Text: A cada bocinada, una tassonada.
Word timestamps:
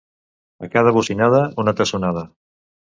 A 0.67 0.71
cada 0.77 0.95
bocinada, 0.95 1.43
una 1.67 1.77
tassonada. 1.83 2.27